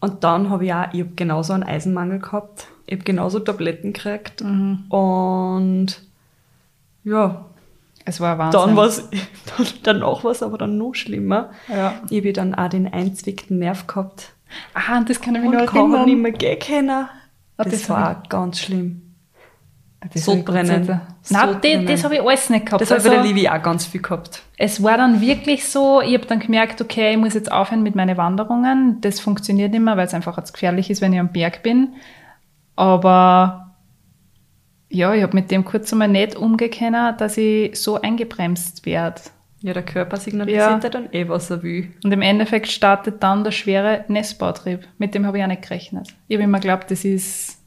[0.00, 2.66] Und dann habe ich auch, ich habe genauso einen Eisenmangel gehabt.
[2.86, 4.42] Ich habe genauso Tabletten gekriegt.
[4.88, 5.86] Und
[7.04, 7.44] ja,
[8.04, 8.60] Es war Wahnsinn.
[8.60, 9.08] dann war's,
[9.56, 11.50] dann, danach war es aber dann noch schlimmer.
[11.68, 11.94] Ja.
[12.10, 14.32] Ich habe dann auch den einzwickten Nerv gehabt.
[14.74, 16.04] Ah, und das kann ich mich Und noch erinnern.
[16.06, 16.90] nicht mehr gehen können.
[16.90, 17.08] Ah,
[17.56, 19.02] Das, das war auch ganz schlimm.
[20.12, 20.86] Das So hab ich Gott sei brennen.
[20.86, 21.86] Dank- So Nein, das, brennen.
[21.86, 22.80] das habe ich alles nicht gehabt.
[22.80, 24.42] Das habe ich bei Also- der Livi auch ganz viel gehabt.
[24.56, 27.94] Es war dann wirklich so, ich habe dann gemerkt, okay, ich muss jetzt aufhören mit
[27.96, 29.00] meinen Wanderungen.
[29.02, 31.94] Das funktioniert nicht mehr, weil es einfach jetzt gefährlich ist, wenn ich am Berg bin.
[32.76, 33.74] Aber
[34.88, 39.20] ja, ich habe mit dem kurz einmal nicht umgekennen, dass ich so eingebremst werde.
[39.62, 40.78] Ja, der Körper signalisiert Ja.
[40.82, 40.88] ja.
[40.88, 41.92] dann eh, was er will.
[42.02, 44.86] Und im Endeffekt startet dann der schwere Nestbautrieb.
[44.98, 46.08] Mit dem habe ich auch nicht gerechnet.
[46.28, 47.58] Ich habe immer geglaubt, das ist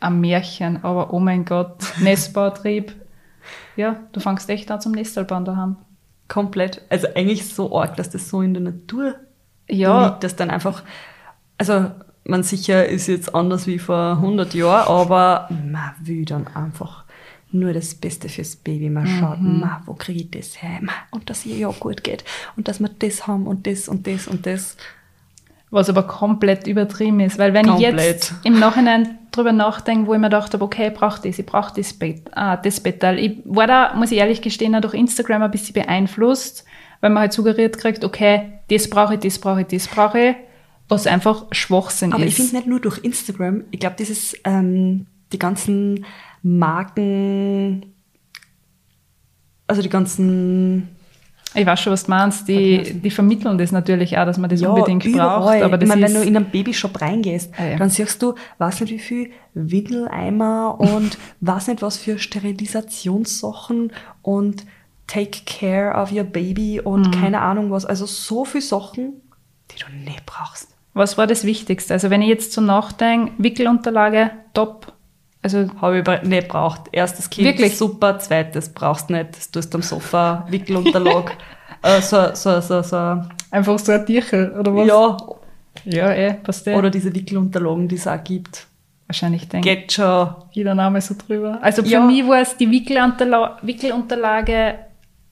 [0.00, 2.94] ein Märchen, aber oh mein Gott, Nestbautrieb.
[3.76, 5.76] Ja, du fängst echt an zum Nestelbauen daheim.
[6.28, 6.82] Komplett.
[6.90, 9.14] Also eigentlich so arg, dass das so in der Natur
[9.68, 10.82] Ja, liegt, dass dann einfach,
[11.56, 11.90] also
[12.24, 17.04] man sicher ist jetzt anders wie vor 100 Jahren, aber man will dann einfach
[17.50, 18.90] nur das Beste fürs Baby.
[18.90, 20.78] Man schaut, ma, wo kriege ich das her?
[20.82, 22.24] Ma, und dass ihr ja gut geht
[22.56, 24.76] und dass wir das haben und das und das und das.
[25.70, 27.96] Was aber komplett übertrieben ist, weil wenn ich Komplett.
[27.98, 31.44] jetzt im Nachhinein drüber nachdenke, wo ich mir gedacht habe, okay, ich brauche das, ich
[31.44, 33.18] brauche das Bett, ah, das Bettal.
[33.18, 36.64] Ich war da, muss ich ehrlich gestehen, auch durch Instagram ein bisschen beeinflusst,
[37.02, 40.36] weil man halt suggeriert kriegt, okay, das brauche ich, das brauche ich, das brauche ich,
[40.88, 42.30] was einfach Schwachsinn Aber ist.
[42.30, 46.06] ich finde nicht nur durch Instagram, ich glaube, dieses, ähm, die ganzen
[46.42, 47.94] Marken,
[49.66, 50.88] also die ganzen
[51.54, 52.48] Ich weiß schon, was du meinst.
[52.48, 55.40] Die, die vermitteln das natürlich auch, dass man das unbedingt überall.
[55.40, 55.62] braucht.
[55.62, 57.76] Aber das ich meine, wenn du in einen Babyshop reingehst, Ah, ja.
[57.76, 64.64] dann siehst du, weiß nicht wie viel Windeleimer und weiß nicht was für Sterilisationssachen und
[65.06, 67.10] take care of your baby und Mhm.
[67.20, 67.84] keine Ahnung was.
[67.84, 69.14] Also so viele Sachen,
[69.70, 70.68] die du nicht brauchst.
[70.94, 71.92] was war das Wichtigste?
[71.94, 74.92] Also wenn ich jetzt so nachdenke, Wickelunterlage, top.
[75.54, 76.82] Also Habe ich nicht braucht.
[76.92, 77.76] Erstes Kind, Wirklich?
[77.76, 78.18] super.
[78.18, 79.36] Zweites brauchst nicht.
[79.36, 81.32] Das tust du am Sofa, Wickelunterlag.
[81.82, 83.22] äh, so, so, so, so.
[83.50, 84.86] einfach so ein Tierchen, oder was?
[84.86, 85.16] Ja,
[85.84, 86.74] Ja, eh, passt eh.
[86.74, 88.66] oder diese Wickelunterlagen, die es auch gibt.
[89.06, 90.28] Wahrscheinlich denke Geht schon.
[90.52, 91.58] jeder Name so drüber.
[91.62, 92.00] Also für Ja.
[92.00, 94.74] mich war es die Wickelunterla Wickelunterlage,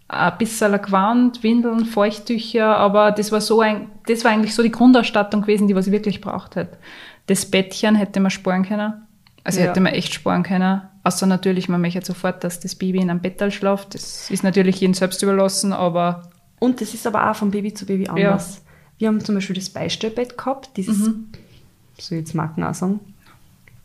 [0.08, 4.62] ein bisschen ein Gewand, Windeln, Feuchttücher, aber das war so ein, das war eigentlich so
[4.62, 6.78] die Grundausstattung gewesen, die was ich wirklich braucht hätte.
[7.26, 9.05] Das Bettchen hätte man sparen können.
[9.46, 9.66] Also Ja.
[9.66, 10.82] hätte man echt sparen können.
[11.04, 13.94] Außer natürlich, man möchte sofort, dass das Baby in einem Bettal schlaft.
[13.94, 16.22] Das ist natürlich jedem selbst überlassen, aber
[16.58, 18.64] Und das ist aber auch von Baby zu Baby anders.
[18.98, 21.14] Wir haben zum Beispiel das Beistellbett gehabt, dieses, soll
[21.96, 22.98] ich jetzt Marken auch sagen?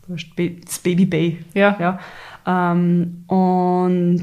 [0.08, 1.44] das Baby Bay.
[1.54, 1.76] Ja.
[1.78, 2.00] ja.
[2.44, 4.22] Ähm, und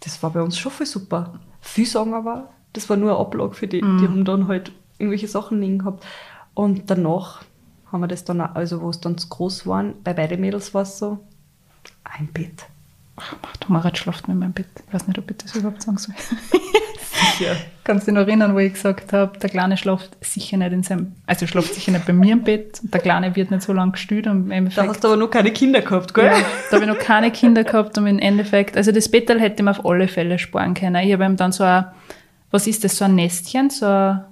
[0.00, 1.38] das war bei uns schon voll super.
[1.60, 3.80] Viele sagen aber, das war nur eine Ablage für die.
[3.80, 3.98] Mhm.
[3.98, 6.04] Die haben dann halt irgendwelche Sachen liegen gehabt.
[6.54, 7.42] Und danach
[7.90, 10.74] haben wir das dann auch, also wo es dann zu groß waren, bei beiden Mädels
[10.74, 11.18] war es so,
[12.04, 12.66] ein Bett.
[13.16, 14.66] Ach, der Marat schlaft mit meinem Bett.
[14.86, 16.14] Ich weiß nicht, ob ich das überhaupt sagen soll.
[16.16, 17.56] Sicher.
[17.84, 20.82] Kannst du dich noch erinnern, wo ich gesagt habe, der Kleine schläft sicher nicht in
[20.82, 22.80] seinem, also schläft sicher nicht bei mir im Bett.
[22.82, 25.30] Und der Kleine wird nicht so lange gestüt und im Da hast du aber noch
[25.30, 26.26] keine Kinder gehabt, gell?
[26.26, 26.38] ja,
[26.70, 29.64] da habe ich noch keine Kinder gehabt und im Endeffekt, also das Bettel hätte ich
[29.64, 31.02] mir auf alle Fälle sparen können.
[31.04, 31.86] Ich habe ihm dann so ein,
[32.50, 34.24] was ist das, so ein Nestchen, so ein,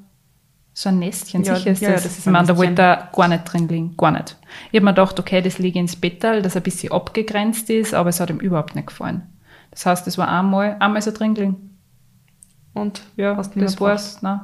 [0.78, 2.02] so ein Nestchen, Ja, sicher ist ja, ja, das.
[2.02, 4.36] das ist meine, da wollte er gar nicht drin liegen, gar nicht.
[4.70, 8.10] Ich habe mir gedacht, okay, das liege ins Bettel, das ein bisschen abgegrenzt ist, aber
[8.10, 9.22] es hat ihm überhaupt nicht gefallen.
[9.70, 11.78] Das heißt, es war einmal, einmal so drin gelegen.
[12.74, 14.20] Und Ja, das war's.
[14.20, 14.40] Nein.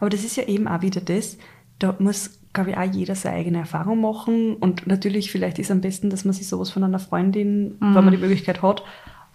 [0.00, 1.36] Aber das ist ja eben auch wieder das,
[1.78, 4.54] da muss, glaube ich, auch jeder seine eigene Erfahrung machen.
[4.56, 8.10] Und natürlich, vielleicht ist am besten, dass man sich sowas von einer Freundin, wenn man
[8.10, 8.82] die Möglichkeit hat,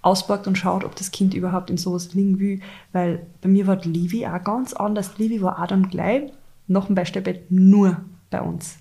[0.03, 2.59] auspackt und schaut, ob das Kind überhaupt in sowas liegen will.
[2.91, 5.17] Weil bei mir war die Livi auch ganz anders.
[5.17, 6.31] Livi war auch dann gleich
[6.67, 7.97] nach dem Beistellbett nur
[8.29, 8.77] bei uns.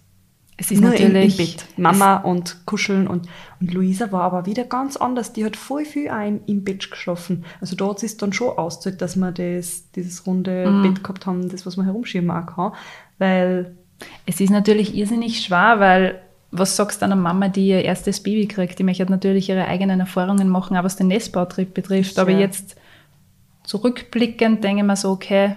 [0.59, 1.67] Es ist nur im, im natürlich Bett.
[1.79, 3.27] Mama und Kuscheln und,
[3.61, 5.33] und Luisa war aber wieder ganz anders.
[5.33, 7.45] Die hat voll viel ein im Bett geschlafen.
[7.61, 10.83] Also dort ist dann schon ausgezahlt, dass wir das, dieses runde Mhm.
[10.83, 12.73] Bett gehabt haben, das, was man herumschieben kann.
[13.19, 13.75] Weil,
[14.27, 16.21] Es ist natürlich irrsinnig schwer, weil
[16.53, 18.79] was sagst du einer Mama, die ihr erstes Baby kriegt?
[18.79, 22.19] Die möchte natürlich ihre eigenen Erfahrungen machen, auch was den Nestbautrieb betrifft.
[22.19, 22.39] Aber Ja.
[22.41, 22.77] jetzt
[23.65, 25.57] zurückblickend denke ich mir so, okay,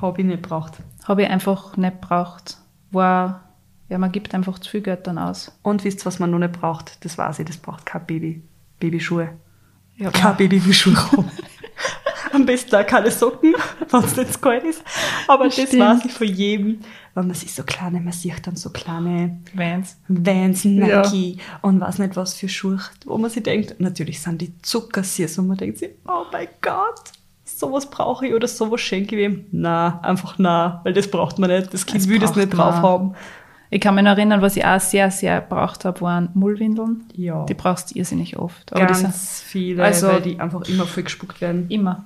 [0.00, 0.74] habe ich nicht braucht.
[1.04, 2.58] habe ich einfach nicht braucht.
[2.90, 3.42] War,
[3.88, 5.52] ja, man gibt einfach zu viel Geld dann aus.
[5.62, 7.04] Und wisst ihr, was man noch nicht braucht?
[7.04, 8.42] Das weiß ich, das braucht kein Baby.
[8.80, 9.30] Babyschuhe.
[9.96, 11.30] Ja, Kein Baby wie Schuhe haben.
[12.32, 13.54] Am besten auch keine Socken,
[13.90, 14.82] wenn es nicht kalt ist.
[15.26, 15.78] Aber das Stimmt.
[15.82, 16.80] weiß ich von jedem.
[17.16, 19.96] Wenn man sich so kleine, man sieht dann so kleine Vans.
[20.06, 21.00] Vans, Ja.
[21.02, 25.38] Nike und weiß nicht was für Schuhe, wo man sich denkt, natürlich sind die zuckersüß
[25.38, 27.12] und man denkt sich, oh mein Gott,
[27.44, 29.46] sowas brauche ich oder sowas schenke ich ihm.
[29.50, 31.72] Na, einfach na, weil das braucht man nicht.
[31.72, 32.82] Das Kind Das will das nicht drauf man.
[32.82, 33.14] haben.
[33.70, 37.04] Ich kann mich noch erinnern, was ich auch sehr, sehr braucht habe, waren Mullwindeln.
[37.14, 37.46] Ja.
[37.46, 38.72] Die brauchst du irrsinnig oft.
[38.74, 41.66] Aber die sind- Ganz viele, Also- weil die einfach immer voll gespuckt werden.
[41.70, 42.04] Immer.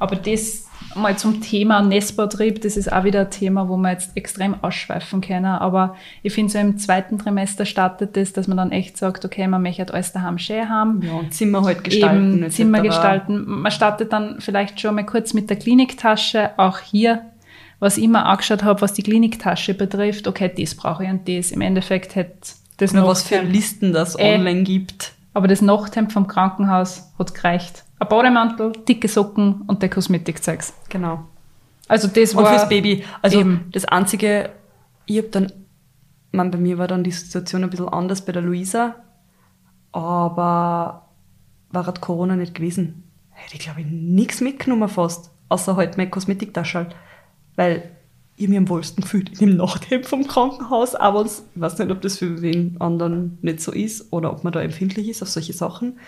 [0.00, 4.16] Aber das mal zum Thema Nestbautrieb, das ist auch wieder ein Thema, wo wir jetzt
[4.16, 5.44] extrem ausschweifen können.
[5.44, 9.46] Aber ich finde, so im zweiten Trimester startet das, dass man dann echt sagt, okay,
[9.46, 11.02] man möchte alles daheim schön haben.
[11.02, 12.38] Ja, und Zimmer halt gestalten.
[12.40, 12.50] Eben.
[12.50, 13.44] Zimmer gestalten.
[13.46, 16.50] Man startet dann vielleicht schon mal kurz mit der Kliniktasche.
[16.56, 17.26] Auch hier,
[17.78, 21.52] was ich immer angeschaut habe, was die Kliniktasche betrifft, okay, das brauche ich und das.
[21.52, 22.38] Im Endeffekt hätte
[22.78, 24.34] das Nur was für Nachthemd- Listen das Äh.
[24.34, 25.12] online gibt.
[25.34, 27.84] aber das Nachthemd vom Krankenhaus hat gereicht.
[28.00, 30.72] Ein Bademantel, dicke Socken und der Kosmetikzeugs.
[30.88, 31.24] Genau.
[31.86, 33.04] Also das Und war fürs Baby.
[33.20, 33.68] Also Eben.
[33.72, 34.50] das Einzige,
[35.06, 35.52] ich habe dann,
[36.32, 38.96] man, bei mir war dann die Situation ein bisschen anders bei der Luisa,
[39.92, 41.08] aber
[41.72, 43.04] war halt Corona nicht gewesen.
[43.30, 46.86] Hätte ich, glaube ich, nichts mitgenommen fast, außer halt meine Kosmetiktasche.
[47.56, 47.90] Weil
[48.36, 52.00] ich mich am wohlsten gefühlt in dem Nachthemd vom Krankenhaus, aber ich weiß nicht, ob
[52.00, 55.52] das für wen anderen nicht so ist oder ob man da empfindlich ist auf solche
[55.52, 55.98] Sachen.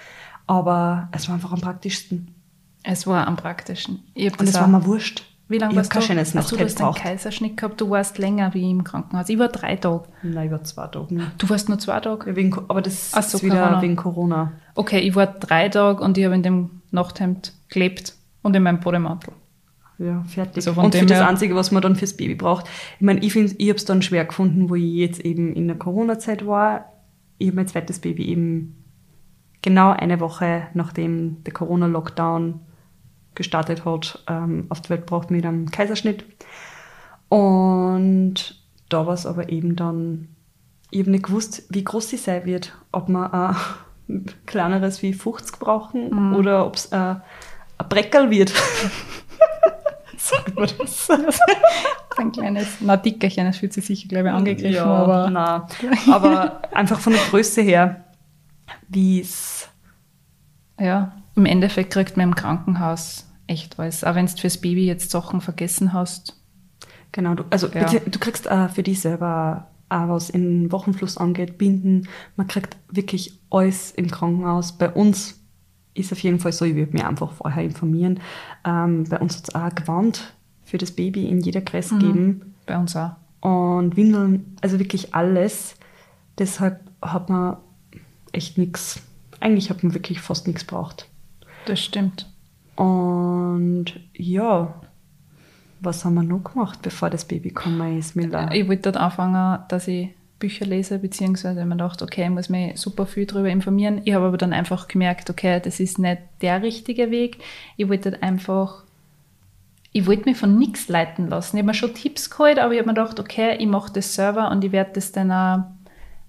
[0.47, 2.35] Aber es war einfach am praktischsten.
[2.83, 4.03] Es war am praktischen.
[4.15, 5.25] Ich hab Und es war mir wurscht.
[5.49, 6.07] Wie lange ich warst kein du?
[6.07, 6.95] schönes Ach so, du hast einen.
[6.95, 9.29] Kaiserschnitt gehabt, du warst länger wie im Krankenhaus.
[9.29, 10.05] Ich war drei Tage.
[10.23, 11.15] Nein, über zwei Tage.
[11.37, 12.31] Du warst nur zwei Tage?
[12.31, 13.83] Ja, wegen, aber das Ach so, ist wieder Corona.
[13.83, 14.53] wegen Corona.
[14.75, 18.81] Okay, ich war drei Tage und ich habe in dem Nachthemd gelebt und in meinem
[18.81, 19.35] Bademantel.
[19.99, 20.57] Ja, fertig.
[20.57, 22.67] Also von und für das Einzige, was man dann fürs Baby braucht.
[22.97, 25.77] Ich meine, ich ich habe es dann schwer gefunden, wo ich jetzt eben in der
[25.77, 26.87] Corona-Zeit war.
[27.39, 28.82] Ich habe mein zweites Baby eben
[29.63, 32.61] genau eine Woche, nachdem der Corona-Lockdown
[33.35, 36.25] gestartet hat, ähm, auf die Welt gebracht mit einem Kaiserschnitt.
[37.29, 38.35] Und
[38.89, 40.29] da war es aber eben dann,
[40.91, 42.73] ich habe nicht gewusst, wie groß sie sein wird.
[42.93, 43.33] Ob wir
[44.09, 46.37] ein kleineres wie 50 brauchen Mhm.
[46.37, 47.23] oder ob es ein
[47.89, 48.53] Breckerl wird.
[50.19, 51.09] Sagt man das?
[52.19, 55.67] Ein kleines, na Dickerchen, das fühlt sich sicher, glaube ich, angegriffen, ja, aber
[56.11, 58.02] aber einfach von der Größe her,
[58.93, 59.69] wie es
[60.81, 64.05] ja, im Endeffekt kriegt man im Krankenhaus echt alles.
[64.05, 66.37] Auch wenn du fürs Baby jetzt Sachen vergessen hast.
[67.13, 67.87] Genau, du, also Ja.
[67.87, 72.09] du kriegst äh, für dich selber auch was in Wochenfluss angeht, Binden.
[72.37, 74.73] Man kriegt wirklich alles im Krankenhaus.
[74.79, 75.39] Bei uns
[75.95, 78.21] ist auf jeden Fall so, ich würde mich einfach vorher informieren.
[78.65, 82.79] Ähm, bei uns hat es auch Gewand für das Baby in jeder Größe gegeben Bei
[82.79, 83.11] uns auch.
[83.43, 85.75] und Windeln, also wirklich alles.
[86.39, 87.59] Deshalb hat man
[88.33, 89.01] echt nichts,
[89.41, 91.09] eigentlich hat man wirklich fast nichts braucht.
[91.67, 92.29] Das stimmt.
[92.77, 94.75] Und ja,
[95.81, 98.51] was haben wir noch gemacht, bevor das Baby gekommen ist, Miller?
[98.53, 102.77] Ich wollte dort anfangen, dass ich Bücher lese, beziehungsweise man dachte, okay, ich muss mich
[102.79, 104.01] super viel darüber informieren.
[104.05, 107.39] Ich habe aber dann einfach gemerkt, okay, das ist nicht der richtige Weg.
[107.77, 108.83] Ich wollte einfach,
[109.93, 111.57] ich wollte mich von nichts leiten lassen.
[111.57, 114.15] Ich habe mir schon Tipps geholt, aber ich habe mir gedacht, okay, ich mache das
[114.15, 115.65] selber und ich werde das dann auch,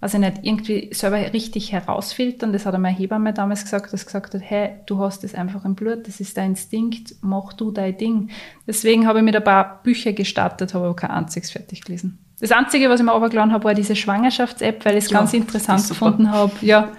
[0.04, 2.52] also nicht irgendwie selber richtig herausfiltern.
[2.54, 5.76] Das hat meine Hebamme damals gesagt, dass gesagt hat, hey, du hast das einfach im
[5.76, 8.30] Blut, das ist dein Instinkt, mach du dein Ding.
[8.68, 12.20] Deswegen habe ich mit ein paar Bücher gestartet, habe aber kein einziges fertig gelesen.
[12.39, 15.34] Das Einzige, was ich mir runtergeladen habe, war diese Schwangerschafts-App, weil ich es Ja, ganz
[15.34, 16.89] interessant gefunden habe, ja,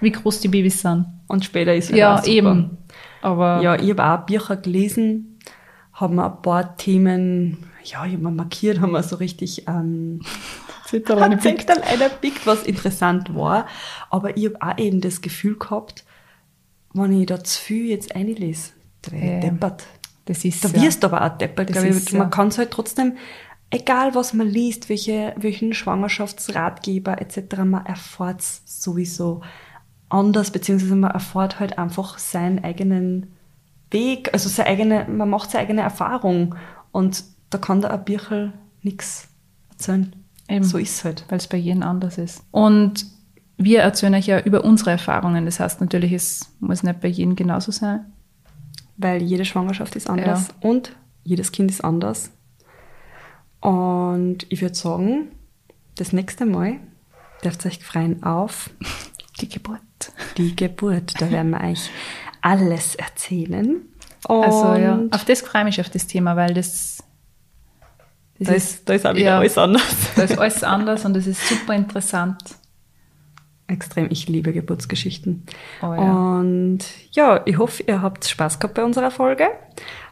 [0.00, 1.06] wie groß die Babys sind.
[1.28, 2.30] Und später ist es Ja, auch super.
[2.30, 2.78] eben.
[3.22, 5.38] Aber Ja, ich habe auch Bücher gelesen,
[5.94, 10.20] habe mir ein paar Themen, ja, ich habe mir markiert, haben wir so richtig ähm,
[10.92, 13.66] Zettel Zettel einpickt, was interessant war.
[14.10, 16.04] Aber ich habe auch eben das Gefühl gehabt,
[16.94, 19.84] wenn ich da zu viel jetzt einlese, da werde ich deppert.
[20.26, 22.12] das ist Da ja- wirst du aber auch deppert, Das glaube ich.
[22.12, 23.16] Man ja- kann es halt trotzdem,
[23.70, 29.40] egal was man liest, welche, welchen Schwangerschaftsratgeber etc., man erfährt es sowieso
[30.08, 33.32] anders, beziehungsweise man erfährt halt einfach seinen eigenen
[33.90, 36.54] Weg, also seine eigene, man macht seine eigene Erfahrung
[36.92, 38.52] und da kann der ein Birchel
[38.82, 39.28] nichts
[39.70, 40.14] erzählen.
[40.48, 40.64] Eben.
[40.64, 41.24] So ist es halt.
[41.28, 42.42] weil es bei jedem anders ist.
[42.50, 43.06] Und
[43.56, 45.44] wir erzählen euch ja über unsere Erfahrungen.
[45.44, 48.06] Das heißt natürlich, es muss nicht bei jedem genauso sein.
[48.96, 52.30] Weil jede Schwangerschaft ist anders und jedes Kind ist anders.
[53.60, 55.28] Und ich würde sagen,
[55.96, 56.78] das nächste Mal
[57.44, 58.70] dürft ihr euch freuen auf
[59.40, 59.80] Die Geburt.
[60.36, 61.14] die Geburt.
[61.20, 61.90] Da werden wir euch
[62.42, 63.80] alles erzählen.
[64.28, 67.02] Und Also ja, auf das freue ich mich auf das Thema, weil das,
[68.42, 69.96] das da, ist, da ist auch wieder ja, alles anders.
[70.16, 72.38] Da ist alles anders und das ist super interessant.
[73.66, 75.46] Extrem, ich liebe Geburtsgeschichten.
[75.82, 76.38] Oh ja.
[76.38, 76.80] Und
[77.12, 79.48] ja, ich hoffe, ihr habt Spaß gehabt bei unserer Folge.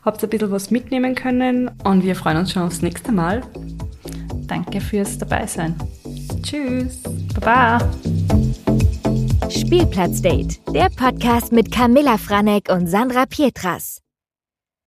[0.04, 3.42] Habt ein bisschen was mitnehmen können und wir freuen uns schon aufs nächste Mal.
[4.46, 5.76] Danke fürs Dabeisein.
[6.42, 7.02] Tschüss!
[7.34, 7.78] Baba!
[9.50, 14.00] Spielplatzdate, der Podcast mit Camilla Franek und Sandra Pietras.